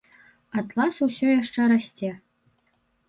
[0.61, 2.09] Атлас усё яшчэ расце.